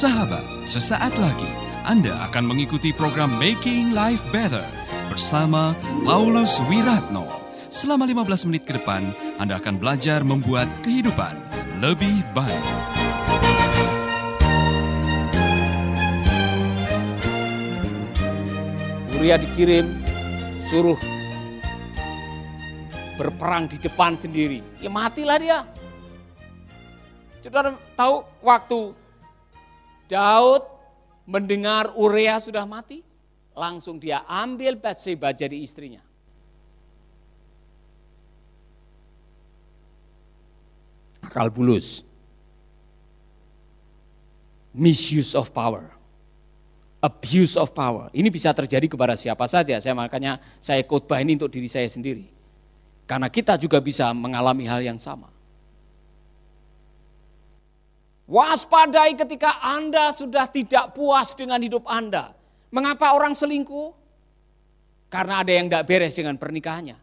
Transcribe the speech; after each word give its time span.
Sahabat, 0.00 0.64
sesaat 0.64 1.12
lagi 1.20 1.44
Anda 1.84 2.24
akan 2.32 2.48
mengikuti 2.48 2.88
program 2.88 3.36
Making 3.36 3.92
Life 3.92 4.24
Better 4.32 4.64
bersama 5.12 5.76
Paulus 6.08 6.56
Wiratno. 6.72 7.28
Selama 7.68 8.08
15 8.08 8.48
menit 8.48 8.64
ke 8.64 8.80
depan, 8.80 9.12
Anda 9.36 9.60
akan 9.60 9.76
belajar 9.76 10.24
membuat 10.24 10.72
kehidupan 10.80 11.36
lebih 11.84 12.24
baik. 12.32 12.64
Uria 19.20 19.36
dikirim 19.36 20.00
suruh 20.72 20.96
berperang 23.20 23.68
di 23.68 23.76
depan 23.76 24.16
sendiri. 24.16 24.64
Ya 24.80 24.88
matilah 24.88 25.36
dia. 25.36 25.60
Saudara 27.44 27.76
tahu 28.00 28.24
waktu 28.40 28.96
Daud 30.10 30.66
mendengar 31.22 31.94
Uria 31.94 32.42
sudah 32.42 32.66
mati, 32.66 33.06
langsung 33.54 34.02
dia 34.02 34.26
ambil 34.26 34.74
Bathsheba 34.74 35.30
jadi 35.30 35.54
istrinya. 35.54 36.02
Akal 41.22 41.46
bulus. 41.54 42.02
Misuse 44.74 45.38
of 45.38 45.54
power. 45.54 45.94
Abuse 46.98 47.54
of 47.54 47.70
power. 47.70 48.10
Ini 48.10 48.26
bisa 48.34 48.50
terjadi 48.50 48.90
kepada 48.90 49.14
siapa 49.14 49.46
saja. 49.46 49.78
Saya 49.78 49.94
makanya 49.94 50.42
saya 50.58 50.82
khotbah 50.82 51.22
ini 51.22 51.38
untuk 51.38 51.54
diri 51.54 51.70
saya 51.70 51.86
sendiri. 51.86 52.26
Karena 53.06 53.30
kita 53.30 53.54
juga 53.54 53.78
bisa 53.78 54.10
mengalami 54.10 54.66
hal 54.66 54.82
yang 54.82 54.98
sama. 54.98 55.30
Waspadai 58.30 59.18
ketika 59.18 59.58
Anda 59.58 60.14
sudah 60.14 60.46
tidak 60.46 60.94
puas 60.94 61.34
dengan 61.34 61.58
hidup 61.58 61.82
Anda. 61.90 62.30
Mengapa 62.70 63.18
orang 63.18 63.34
selingkuh? 63.34 63.90
Karena 65.10 65.42
ada 65.42 65.50
yang 65.50 65.66
tidak 65.66 65.84
beres 65.90 66.14
dengan 66.14 66.38
pernikahannya. 66.38 66.94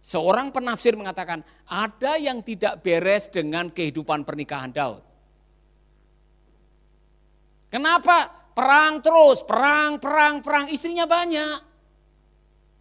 Seorang 0.00 0.48
penafsir 0.48 0.96
mengatakan 0.96 1.44
ada 1.68 2.16
yang 2.16 2.40
tidak 2.40 2.80
beres 2.80 3.28
dengan 3.28 3.68
kehidupan 3.68 4.24
pernikahan 4.24 4.72
Daud. 4.72 5.04
Kenapa? 7.68 8.32
Perang 8.56 9.04
terus, 9.04 9.44
perang, 9.44 10.00
perang, 10.00 10.40
perang. 10.40 10.72
Istrinya 10.72 11.04
banyak. 11.04 11.60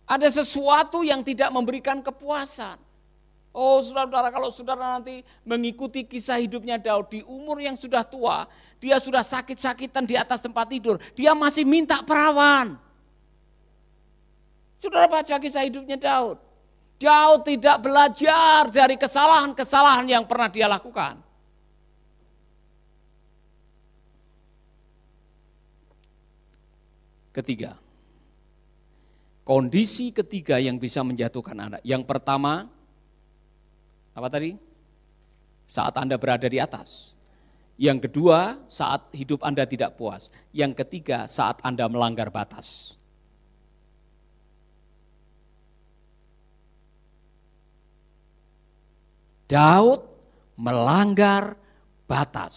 Ada 0.08 0.44
sesuatu 0.44 1.04
yang 1.04 1.28
tidak 1.28 1.52
memberikan 1.52 2.00
kepuasan. 2.00 2.91
Oh 3.52 3.84
saudara-saudara 3.84 4.32
kalau 4.32 4.48
saudara 4.48 4.96
nanti 4.96 5.28
mengikuti 5.44 6.08
kisah 6.08 6.40
hidupnya 6.40 6.80
Daud 6.80 7.12
di 7.12 7.20
umur 7.28 7.60
yang 7.60 7.76
sudah 7.76 8.00
tua, 8.00 8.48
dia 8.80 8.96
sudah 8.96 9.28
sakit-sakitan 9.28 10.08
di 10.08 10.16
atas 10.16 10.40
tempat 10.40 10.72
tidur, 10.72 10.96
dia 11.12 11.36
masih 11.36 11.68
minta 11.68 12.00
perawan. 12.00 12.80
Saudara 14.80 15.06
baca 15.12 15.36
kisah 15.36 15.68
hidupnya 15.68 16.00
Daud. 16.00 16.40
Daud 16.96 17.44
tidak 17.44 17.78
belajar 17.84 18.72
dari 18.72 18.96
kesalahan-kesalahan 18.96 20.08
yang 20.08 20.24
pernah 20.24 20.48
dia 20.48 20.72
lakukan. 20.72 21.20
Ketiga, 27.32 27.80
kondisi 29.48 30.12
ketiga 30.12 30.60
yang 30.60 30.76
bisa 30.76 31.00
menjatuhkan 31.00 31.56
anak. 31.56 31.82
Yang 31.82 32.04
pertama, 32.04 32.68
apa 34.12 34.28
tadi? 34.28 34.56
Saat 35.72 35.96
Anda 35.96 36.20
berada 36.20 36.48
di 36.52 36.60
atas. 36.60 37.16
Yang 37.80 38.12
kedua, 38.12 38.60
saat 38.68 39.10
hidup 39.16 39.42
Anda 39.42 39.64
tidak 39.66 39.96
puas. 39.98 40.30
Yang 40.52 40.86
ketiga, 40.86 41.26
saat 41.26 41.64
Anda 41.64 41.88
melanggar 41.88 42.30
batas. 42.30 43.00
Daud 49.52 50.08
melanggar 50.56 51.60
batas. 52.08 52.56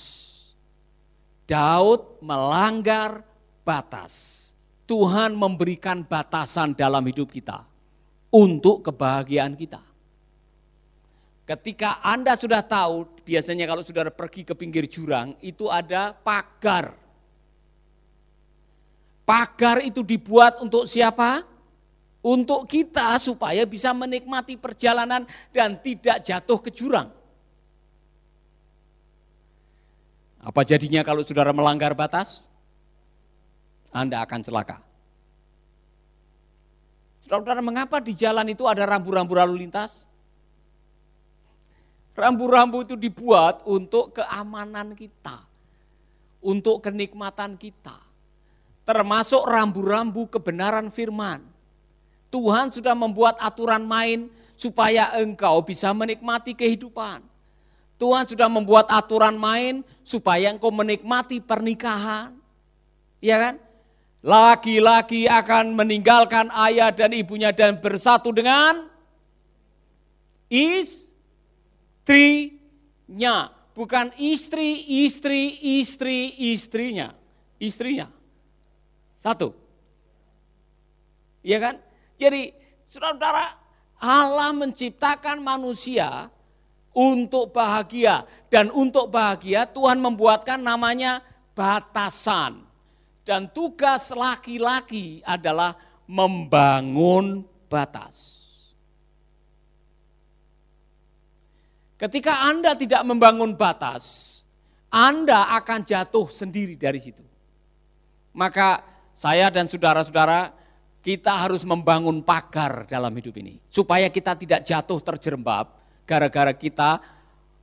Daud 1.48 2.22
melanggar 2.22 3.26
batas. 3.66 4.44
Tuhan 4.84 5.32
memberikan 5.34 6.04
batasan 6.04 6.76
dalam 6.76 7.02
hidup 7.08 7.32
kita 7.32 7.64
untuk 8.28 8.84
kebahagiaan 8.84 9.56
kita. 9.56 9.93
Ketika 11.44 12.00
Anda 12.00 12.40
sudah 12.40 12.64
tahu, 12.64 13.20
biasanya 13.20 13.68
kalau 13.68 13.84
saudara 13.84 14.08
pergi 14.08 14.48
ke 14.48 14.56
pinggir 14.56 14.88
jurang, 14.88 15.36
itu 15.44 15.68
ada 15.68 16.16
pagar. 16.16 16.96
Pagar 19.28 19.84
itu 19.84 20.00
dibuat 20.00 20.64
untuk 20.64 20.88
siapa? 20.88 21.44
Untuk 22.24 22.64
kita 22.64 23.20
supaya 23.20 23.68
bisa 23.68 23.92
menikmati 23.92 24.56
perjalanan 24.56 25.28
dan 25.52 25.76
tidak 25.84 26.24
jatuh 26.24 26.56
ke 26.64 26.72
jurang. 26.72 27.12
Apa 30.40 30.64
jadinya 30.64 31.04
kalau 31.04 31.20
saudara 31.20 31.52
melanggar 31.52 31.92
batas? 31.92 32.40
Anda 33.92 34.24
akan 34.24 34.40
celaka. 34.40 34.80
Saudara-saudara, 37.24 37.60
mengapa 37.64 38.00
di 38.00 38.16
jalan 38.16 38.48
itu 38.52 38.64
ada 38.68 38.84
rambu-rambu 38.84 39.32
lalu 39.36 39.64
lintas? 39.64 40.04
Rambu-rambu 42.14 42.86
itu 42.86 42.94
dibuat 42.94 43.66
untuk 43.66 44.14
keamanan 44.14 44.94
kita, 44.94 45.42
untuk 46.38 46.78
kenikmatan 46.78 47.58
kita, 47.58 47.98
termasuk 48.86 49.42
rambu-rambu 49.42 50.30
kebenaran 50.30 50.94
firman. 50.94 51.42
Tuhan 52.30 52.70
sudah 52.70 52.94
membuat 52.94 53.38
aturan 53.42 53.82
main 53.82 54.30
supaya 54.54 55.10
engkau 55.18 55.58
bisa 55.66 55.90
menikmati 55.90 56.54
kehidupan. 56.54 57.22
Tuhan 57.98 58.26
sudah 58.26 58.46
membuat 58.46 58.90
aturan 58.90 59.34
main 59.34 59.82
supaya 60.06 60.54
engkau 60.54 60.70
menikmati 60.70 61.42
pernikahan. 61.42 62.34
Ya 63.18 63.38
kan? 63.38 63.54
Laki-laki 64.24 65.28
akan 65.28 65.76
meninggalkan 65.76 66.48
ayah 66.64 66.88
dan 66.94 67.12
ibunya 67.12 67.52
dan 67.52 67.76
bersatu 67.76 68.32
dengan 68.32 68.88
is 70.48 71.03
istrinya, 72.04 73.48
bukan 73.72 74.12
istri, 74.20 74.84
istri, 75.08 75.56
istri, 75.80 76.36
istrinya. 76.52 77.16
Istrinya. 77.56 78.12
Satu. 79.16 79.56
Iya 81.40 81.58
kan? 81.60 81.74
Jadi 82.20 82.52
saudara-saudara, 82.84 83.56
Allah 83.96 84.52
menciptakan 84.52 85.40
manusia 85.40 86.28
untuk 86.92 87.56
bahagia. 87.56 88.28
Dan 88.52 88.68
untuk 88.68 89.08
bahagia 89.08 89.64
Tuhan 89.64 89.96
membuatkan 89.96 90.60
namanya 90.60 91.24
batasan. 91.56 92.68
Dan 93.24 93.48
tugas 93.48 94.12
laki-laki 94.12 95.24
adalah 95.24 95.72
membangun 96.04 97.40
batas. 97.72 98.43
Ketika 102.04 102.44
Anda 102.44 102.76
tidak 102.76 103.00
membangun 103.08 103.56
batas, 103.56 104.36
Anda 104.92 105.48
akan 105.56 105.88
jatuh 105.88 106.28
sendiri 106.28 106.76
dari 106.76 107.00
situ. 107.00 107.24
Maka 108.36 108.84
saya 109.16 109.48
dan 109.48 109.72
saudara-saudara, 109.72 110.52
kita 111.00 111.32
harus 111.32 111.64
membangun 111.64 112.20
pagar 112.20 112.84
dalam 112.84 113.08
hidup 113.16 113.40
ini. 113.40 113.56
Supaya 113.72 114.12
kita 114.12 114.36
tidak 114.36 114.68
jatuh 114.68 115.00
terjerembab 115.00 115.72
gara-gara 116.04 116.52
kita 116.52 117.00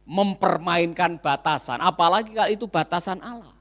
mempermainkan 0.10 1.22
batasan. 1.22 1.78
Apalagi 1.78 2.34
kalau 2.34 2.50
itu 2.50 2.66
batasan 2.66 3.22
Allah. 3.22 3.54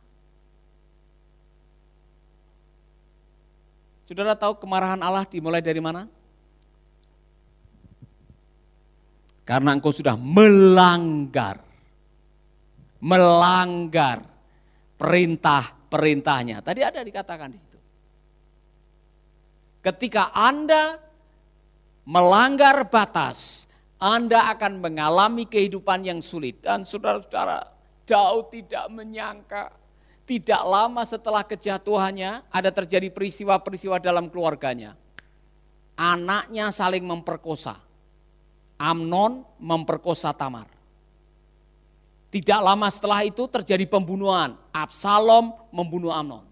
Saudara 4.08 4.32
tahu 4.32 4.56
kemarahan 4.56 5.04
Allah 5.04 5.28
dimulai 5.28 5.60
dari 5.60 5.78
mana? 5.84 6.08
Karena 9.50 9.74
engkau 9.74 9.90
sudah 9.90 10.14
melanggar. 10.14 11.58
Melanggar 13.02 14.22
perintah-perintahnya. 14.94 16.62
Tadi 16.62 16.80
ada 16.86 17.02
dikatakan 17.02 17.50
di 17.50 17.58
situ. 17.58 17.78
Ketika 19.82 20.30
Anda 20.30 21.02
melanggar 22.06 22.86
batas, 22.86 23.66
Anda 23.98 24.54
akan 24.54 24.78
mengalami 24.78 25.50
kehidupan 25.50 26.06
yang 26.06 26.22
sulit. 26.22 26.62
Dan 26.62 26.86
saudara-saudara, 26.86 27.66
Daud 28.06 28.54
tidak 28.54 28.86
menyangka 28.94 29.74
tidak 30.30 30.62
lama 30.62 31.02
setelah 31.02 31.42
kejatuhannya 31.42 32.46
ada 32.54 32.70
terjadi 32.70 33.10
peristiwa-peristiwa 33.10 33.98
dalam 33.98 34.30
keluarganya. 34.30 34.94
Anaknya 35.98 36.70
saling 36.70 37.02
memperkosa. 37.02 37.89
Amnon 38.80 39.44
memperkosa 39.60 40.32
Tamar. 40.32 40.64
Tidak 42.32 42.60
lama 42.64 42.88
setelah 42.88 43.20
itu 43.28 43.44
terjadi 43.44 43.84
pembunuhan. 43.84 44.56
Absalom 44.72 45.52
membunuh 45.68 46.08
Amnon. 46.08 46.48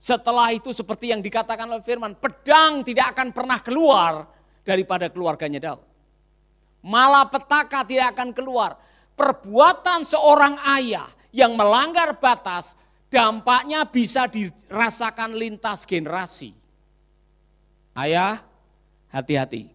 Setelah 0.00 0.56
itu 0.56 0.72
seperti 0.72 1.12
yang 1.12 1.20
dikatakan 1.20 1.68
oleh 1.68 1.84
firman, 1.84 2.16
pedang 2.16 2.80
tidak 2.80 3.12
akan 3.12 3.28
pernah 3.36 3.60
keluar 3.60 4.28
daripada 4.64 5.12
keluarganya 5.12 5.60
Daud. 5.60 5.84
Malah 6.84 7.28
petaka 7.28 7.84
tidak 7.84 8.16
akan 8.16 8.32
keluar. 8.32 8.80
Perbuatan 9.16 10.08
seorang 10.08 10.56
ayah 10.76 11.08
yang 11.34 11.56
melanggar 11.58 12.14
batas 12.20 12.78
dampaknya 13.10 13.88
bisa 13.88 14.30
dirasakan 14.30 15.34
lintas 15.34 15.82
generasi. 15.82 16.54
Ayah, 17.94 18.38
hati-hati. 19.10 19.73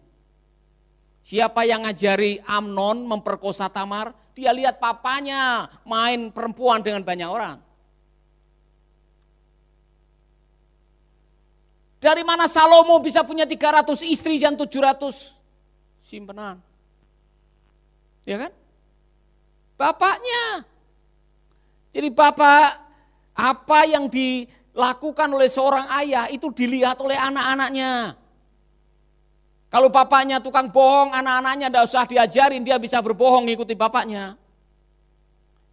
Siapa 1.30 1.62
yang 1.62 1.86
ngajari 1.86 2.42
Amnon 2.42 3.06
memperkosa 3.06 3.70
Tamar, 3.70 4.10
dia 4.34 4.50
lihat 4.50 4.82
papanya 4.82 5.70
main 5.86 6.34
perempuan 6.34 6.82
dengan 6.82 7.06
banyak 7.06 7.30
orang. 7.30 7.62
Dari 12.02 12.26
mana 12.26 12.50
Salomo 12.50 12.98
bisa 12.98 13.22
punya 13.22 13.46
300 13.46 14.02
istri 14.10 14.42
dan 14.42 14.58
700 14.58 15.30
simpenan? 16.02 16.58
Ya 18.26 18.34
kan? 18.34 18.52
Bapaknya. 19.78 20.66
Jadi 21.94 22.10
bapak 22.10 22.74
apa 23.38 23.80
yang 23.86 24.10
dilakukan 24.10 25.30
oleh 25.30 25.46
seorang 25.46 25.86
ayah 26.02 26.26
itu 26.26 26.50
dilihat 26.50 26.98
oleh 26.98 27.14
anak-anaknya. 27.14 28.18
Kalau 29.70 29.86
bapaknya 29.86 30.42
tukang 30.42 30.66
bohong, 30.66 31.14
anak-anaknya 31.14 31.70
tidak 31.70 31.86
usah 31.86 32.02
diajarin, 32.02 32.66
dia 32.66 32.74
bisa 32.74 32.98
berbohong 32.98 33.46
ngikuti 33.46 33.78
bapaknya. 33.78 34.34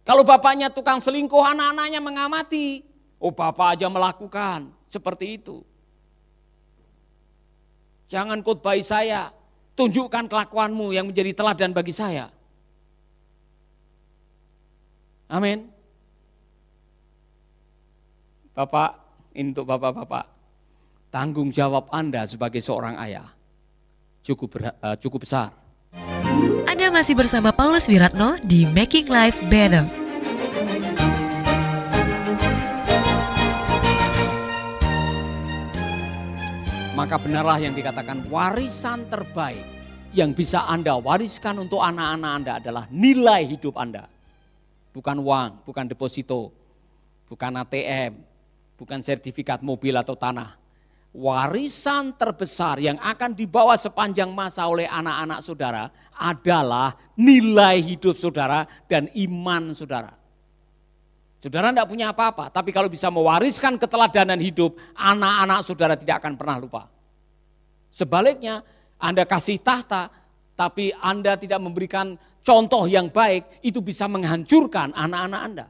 Kalau 0.06 0.22
bapaknya 0.22 0.70
tukang 0.70 1.02
selingkuh, 1.02 1.42
anak-anaknya 1.42 1.98
mengamati. 1.98 2.86
Oh 3.18 3.34
bapak 3.34 3.74
aja 3.74 3.90
melakukan, 3.90 4.70
seperti 4.86 5.42
itu. 5.42 5.66
Jangan 8.06 8.38
khotbahi 8.38 8.86
saya, 8.86 9.34
tunjukkan 9.74 10.30
kelakuanmu 10.30 10.94
yang 10.94 11.10
menjadi 11.10 11.34
teladan 11.34 11.74
bagi 11.74 11.90
saya. 11.90 12.30
Amin. 15.26 15.66
Bapak, 18.54 18.94
untuk 19.34 19.66
bapak-bapak, 19.66 20.24
tanggung 21.10 21.50
jawab 21.50 21.90
Anda 21.90 22.24
sebagai 22.30 22.62
seorang 22.62 22.94
ayah 23.02 23.37
cukup 24.24 24.48
ber, 24.52 24.62
uh, 24.72 24.96
cukup 24.98 25.24
besar. 25.26 25.54
Anda 26.68 26.92
masih 26.92 27.16
bersama 27.16 27.50
Paulus 27.50 27.88
Wiratno 27.88 28.38
di 28.44 28.68
Making 28.68 29.06
Life 29.08 29.38
Better. 29.48 30.08
maka 36.98 37.14
benarlah 37.14 37.62
yang 37.62 37.78
dikatakan 37.78 38.26
warisan 38.26 39.06
terbaik 39.06 39.62
yang 40.10 40.34
bisa 40.34 40.66
Anda 40.66 40.98
wariskan 40.98 41.62
untuk 41.62 41.78
anak-anak 41.78 42.32
Anda 42.42 42.52
adalah 42.58 42.84
nilai 42.90 43.46
hidup 43.46 43.78
Anda. 43.78 44.10
Bukan 44.90 45.22
uang, 45.22 45.62
bukan 45.62 45.86
deposito, 45.86 46.50
bukan 47.30 47.62
ATM, 47.62 48.18
bukan 48.74 48.98
sertifikat 48.98 49.62
mobil 49.62 49.94
atau 49.94 50.18
tanah. 50.18 50.57
Warisan 51.18 52.14
terbesar 52.14 52.78
yang 52.78 52.94
akan 53.02 53.34
dibawa 53.34 53.74
sepanjang 53.74 54.30
masa 54.30 54.70
oleh 54.70 54.86
anak-anak 54.86 55.42
saudara 55.42 55.90
adalah 56.14 56.94
nilai 57.18 57.82
hidup 57.82 58.14
saudara 58.14 58.62
dan 58.86 59.10
iman 59.18 59.74
saudara. 59.74 60.14
Saudara 61.42 61.74
tidak 61.74 61.90
punya 61.90 62.14
apa-apa, 62.14 62.54
tapi 62.54 62.70
kalau 62.70 62.86
bisa 62.86 63.10
mewariskan 63.10 63.74
keteladanan 63.82 64.38
hidup, 64.38 64.78
anak-anak 64.94 65.66
saudara 65.66 65.98
tidak 65.98 66.22
akan 66.22 66.38
pernah 66.38 66.56
lupa. 66.62 66.86
Sebaliknya, 67.90 68.62
Anda 69.02 69.26
kasih 69.26 69.58
tahta, 69.58 70.14
tapi 70.54 70.94
Anda 71.02 71.34
tidak 71.34 71.58
memberikan 71.58 72.14
contoh 72.46 72.86
yang 72.86 73.10
baik, 73.10 73.58
itu 73.66 73.82
bisa 73.82 74.06
menghancurkan 74.06 74.94
anak-anak 74.94 75.40
Anda. 75.42 75.66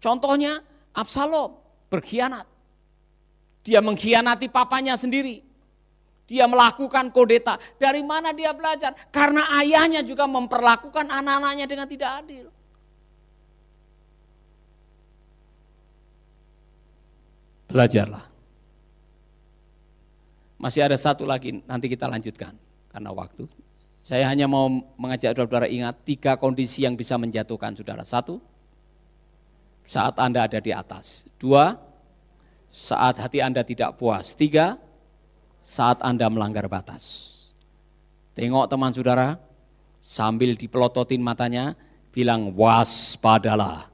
Contohnya, 0.00 0.64
Absalom 0.96 1.60
berkhianat. 1.92 2.53
Dia 3.64 3.80
mengkhianati 3.80 4.52
papanya 4.52 4.94
sendiri. 4.94 5.40
Dia 6.28 6.44
melakukan 6.44 7.08
kodeta. 7.12 7.56
Dari 7.80 8.04
mana 8.04 8.36
dia 8.36 8.52
belajar? 8.52 8.92
Karena 9.08 9.48
ayahnya 9.60 10.04
juga 10.04 10.28
memperlakukan 10.28 11.08
anak-anaknya 11.08 11.66
dengan 11.68 11.88
tidak 11.88 12.10
adil. 12.24 12.46
Belajarlah. 17.68 18.24
Masih 20.60 20.80
ada 20.80 20.96
satu 20.96 21.28
lagi, 21.28 21.60
nanti 21.68 21.92
kita 21.92 22.08
lanjutkan 22.08 22.56
karena 22.88 23.10
waktu. 23.12 23.44
Saya 24.04 24.28
hanya 24.28 24.48
mau 24.48 24.68
mengajak 25.00 25.32
saudara-saudara 25.32 25.68
ingat 25.68 26.04
tiga 26.04 26.36
kondisi 26.36 26.84
yang 26.84 26.96
bisa 26.96 27.16
menjatuhkan 27.16 27.72
saudara. 27.76 28.04
Satu, 28.04 28.40
saat 29.84 30.16
Anda 30.20 30.44
ada 30.48 30.60
di 30.60 30.72
atas. 30.72 31.24
Dua, 31.36 31.76
saat 32.74 33.22
hati 33.22 33.38
Anda 33.38 33.62
tidak 33.62 33.94
puas. 33.94 34.34
Tiga, 34.34 34.74
saat 35.62 36.02
Anda 36.02 36.26
melanggar 36.26 36.66
batas. 36.66 37.30
Tengok 38.34 38.66
teman 38.66 38.90
saudara, 38.90 39.38
sambil 40.02 40.58
dipelototin 40.58 41.22
matanya, 41.22 41.78
bilang 42.10 42.50
waspadalah. 42.58 43.86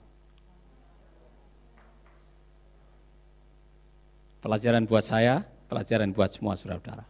Pelajaran 4.40 4.88
buat 4.88 5.04
saya, 5.04 5.44
pelajaran 5.68 6.16
buat 6.16 6.32
semua 6.32 6.56
saudara-saudara. 6.56 7.04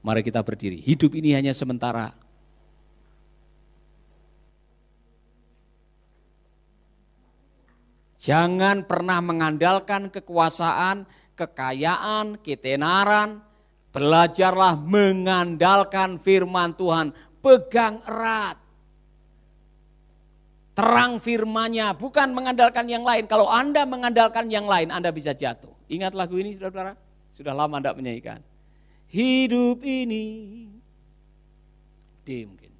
Mari 0.00 0.24
kita 0.24 0.40
berdiri. 0.40 0.80
Hidup 0.80 1.12
ini 1.12 1.36
hanya 1.36 1.52
sementara. 1.52 2.16
Jangan 8.26 8.82
pernah 8.90 9.22
mengandalkan 9.22 10.10
kekuasaan, 10.10 11.06
kekayaan, 11.38 12.42
ketenaran. 12.42 13.38
Belajarlah 13.94 14.74
mengandalkan 14.82 16.18
firman 16.18 16.74
Tuhan. 16.74 17.14
Pegang 17.38 18.02
erat. 18.02 18.58
Terang 20.74 21.22
firmannya, 21.22 21.94
bukan 21.96 22.34
mengandalkan 22.36 22.90
yang 22.90 23.06
lain. 23.06 23.30
Kalau 23.30 23.46
Anda 23.48 23.86
mengandalkan 23.88 24.50
yang 24.50 24.66
lain, 24.66 24.92
Anda 24.92 25.08
bisa 25.14 25.32
jatuh. 25.32 25.72
Ingat 25.88 26.12
lagu 26.12 26.36
ini 26.36 26.52
saudara-saudara? 26.58 26.98
Sudah 27.32 27.54
lama 27.56 27.80
tidak 27.80 27.96
menyanyikan. 27.96 28.40
Hidup 29.08 29.80
ini. 29.86 30.26
D 32.26 32.44
mungkin. 32.44 32.75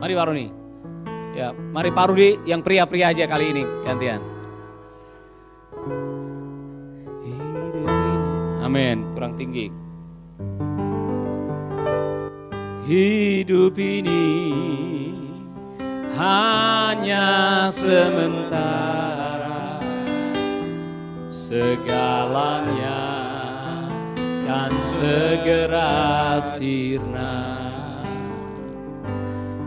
Mari 0.00 0.12
Pak 0.12 0.26
Rudi. 0.28 0.46
Ya, 1.36 1.52
mari 1.52 1.92
Pak 1.92 2.08
Rudi 2.08 2.40
yang 2.48 2.64
pria-pria 2.64 3.12
aja 3.12 3.28
kali 3.28 3.52
ini 3.52 3.62
gantian. 3.84 4.20
Amin, 8.64 9.06
kurang 9.14 9.38
tinggi 9.38 9.86
hidup 12.86 13.74
ini 13.82 14.30
hanya 16.14 17.66
sementara 17.74 19.82
segalanya 21.26 23.02
dan 24.46 24.70
segera 25.02 26.38
sirna 26.38 27.65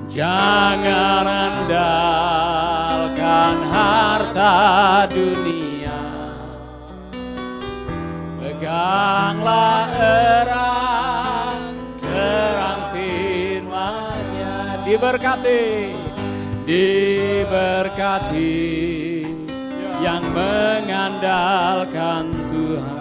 jangan 0.09 1.29
andalkan 1.29 1.77
harta 3.69 5.05
dunia 5.07 6.01
peganglah 8.41 9.87
erat 9.95 10.79
diberkati, 14.89 15.93
diberkati 16.65 18.57
yang 20.01 20.25
mengandalkan 20.33 22.33
Tuhan. 22.49 22.98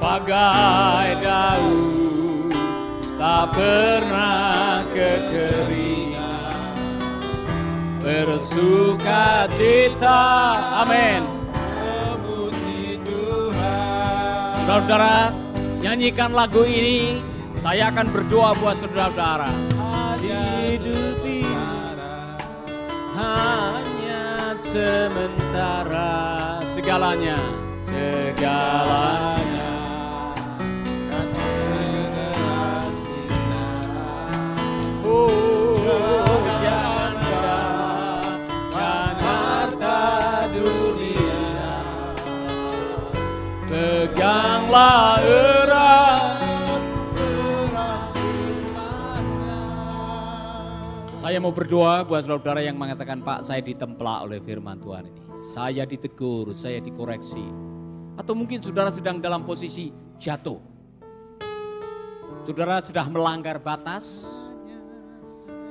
Bagai 0.00 1.08
daun 1.20 2.48
tak 3.20 3.52
pernah 3.52 4.80
kekeringan. 4.96 6.56
Bersuka 8.00 9.44
cita 9.52 10.24
amin. 10.80 11.20
Saudara-saudara 14.64 15.36
nyanyikan 15.84 16.32
lagu 16.32 16.64
ini 16.64 17.20
saya 17.60 17.92
akan 17.92 18.08
berdoa 18.08 18.56
buat 18.56 18.80
saudara-saudara. 18.80 19.52
Hidup 20.20 21.20
hanya 23.20 24.56
sementara. 24.64 26.24
Segalanya. 26.72 27.36
Segalanya 27.84 29.59
Saya 51.20 51.36
mau 51.36 51.54
berdoa 51.54 52.02
buat 52.02 52.26
saudara 52.26 52.58
yang 52.58 52.74
mengatakan 52.74 53.22
Pak 53.22 53.46
saya 53.46 53.62
ditemplak 53.62 54.26
oleh 54.26 54.42
firman 54.42 54.80
Tuhan 54.82 55.06
ini. 55.06 55.22
Saya 55.52 55.84
ditegur, 55.86 56.56
saya 56.58 56.82
dikoreksi. 56.82 57.44
Atau 58.18 58.34
mungkin 58.34 58.58
saudara 58.58 58.90
sedang 58.90 59.22
dalam 59.22 59.46
posisi 59.46 59.94
jatuh. 60.18 60.58
Saudara 62.42 62.82
sudah 62.82 63.06
melanggar 63.06 63.60
batas. 63.62 64.26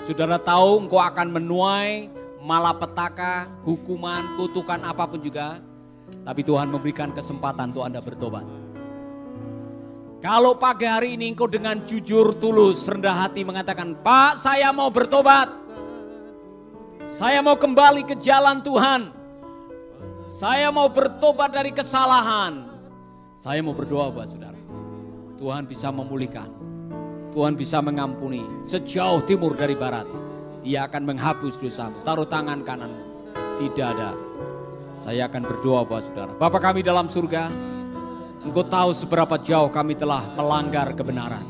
Saudara 0.07 0.39
tahu 0.39 0.85
engkau 0.87 1.01
akan 1.01 1.27
menuai 1.33 2.07
malapetaka, 2.39 3.51
hukuman, 3.67 4.39
kutukan 4.39 4.79
apa 4.85 5.11
pun 5.11 5.19
juga. 5.19 5.59
Tapi 6.23 6.41
Tuhan 6.45 6.71
memberikan 6.71 7.11
kesempatan 7.11 7.75
untuk 7.75 7.83
Anda 7.83 7.99
bertobat. 7.99 8.68
Kalau 10.19 10.59
pagi 10.59 10.83
hari 10.83 11.15
ini 11.15 11.31
engkau 11.31 11.47
dengan 11.47 11.79
jujur, 11.87 12.35
tulus, 12.43 12.83
rendah 12.83 13.15
hati 13.15 13.47
mengatakan, 13.47 13.95
Pak 14.03 14.43
saya 14.43 14.67
mau 14.75 14.91
bertobat. 14.91 15.47
Saya 17.15 17.39
mau 17.39 17.55
kembali 17.55 18.03
ke 18.03 18.19
jalan 18.19 18.59
Tuhan. 18.59 19.15
Saya 20.27 20.75
mau 20.75 20.91
bertobat 20.91 21.55
dari 21.55 21.71
kesalahan. 21.71 22.67
Saya 23.39 23.63
mau 23.63 23.71
berdoa 23.71 24.11
buat 24.11 24.27
saudara. 24.27 24.59
Tuhan 25.39 25.63
bisa 25.63 25.87
memulihkan. 25.87 26.51
Tuhan 27.31 27.55
bisa 27.55 27.79
mengampuni 27.79 28.43
sejauh 28.67 29.23
timur 29.23 29.55
dari 29.55 29.73
barat. 29.73 30.03
Ia 30.67 30.91
akan 30.91 31.15
menghapus 31.15 31.55
dosamu. 31.55 32.03
Taruh 32.03 32.27
tangan 32.27 32.59
kananmu. 32.67 33.03
Tidak 33.55 33.87
ada. 33.87 34.11
Saya 34.99 35.31
akan 35.31 35.47
berdoa 35.47 35.87
buat 35.87 36.03
saudara. 36.11 36.35
Bapak 36.35 36.59
kami 36.59 36.83
dalam 36.83 37.07
surga, 37.07 37.47
Engkau 38.39 38.63
tahu 38.63 38.95
seberapa 38.95 39.35
jauh 39.43 39.67
kami 39.67 39.99
telah 39.99 40.23
melanggar 40.31 40.95
kebenaran. 40.95 41.43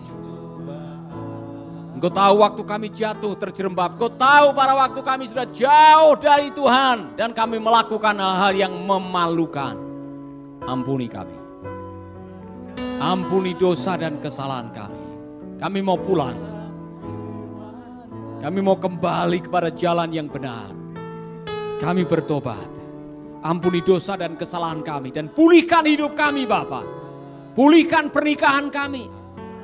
Engkau 1.93 2.09
tahu 2.09 2.33
waktu 2.41 2.61
kami 2.63 2.87
jatuh 2.89 3.35
terjerembab. 3.35 3.99
Engkau 3.99 4.09
tahu 4.09 4.55
pada 4.55 4.73
waktu 4.73 5.03
kami 5.03 5.27
sudah 5.29 5.45
jauh 5.51 6.15
dari 6.17 6.49
Tuhan. 6.49 7.13
Dan 7.19 7.35
kami 7.35 7.59
melakukan 7.59 8.15
hal-hal 8.15 8.53
yang 8.55 8.73
memalukan. 8.87 9.75
Ampuni 10.65 11.11
kami. 11.11 11.35
Ampuni 13.03 13.51
dosa 13.53 13.99
dan 13.99 14.17
kesalahan 14.23 14.71
kami. 14.71 15.03
Kami 15.59 15.79
mau 15.83 15.99
pulang. 15.99 16.39
Kami 18.39 18.59
mau 18.63 18.79
kembali 18.79 19.43
kepada 19.43 19.67
jalan 19.67 20.09
yang 20.15 20.31
benar. 20.31 20.71
Kami 21.83 22.07
bertobat. 22.07 22.78
Ampuni 23.39 23.79
dosa 23.79 24.19
dan 24.19 24.35
kesalahan 24.35 24.83
kami 24.83 25.15
dan 25.15 25.31
pulihkan 25.31 25.87
hidup 25.87 26.11
kami 26.11 26.43
Bapa. 26.43 26.83
Pulihkan 27.55 28.11
pernikahan 28.11 28.67
kami. 28.67 29.07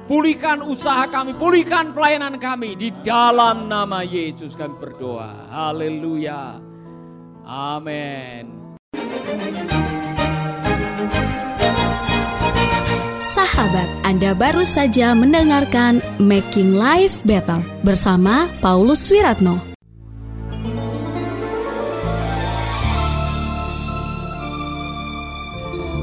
Pulihkan 0.05 0.62
usaha 0.62 1.10
kami, 1.10 1.34
pulihkan 1.34 1.89
pelayanan 1.89 2.38
kami 2.38 2.77
di 2.77 2.94
dalam 3.01 3.65
nama 3.65 4.05
Yesus 4.05 4.53
kami 4.53 4.77
berdoa. 4.77 5.50
Haleluya. 5.50 6.62
Amin. 7.41 8.77
Sahabat, 13.20 13.89
Anda 14.08 14.32
baru 14.38 14.63
saja 14.63 15.12
mendengarkan 15.12 16.00
Making 16.22 16.79
Life 16.79 17.20
Better 17.27 17.60
bersama 17.84 18.48
Paulus 18.63 19.12
Wiratno. 19.12 19.75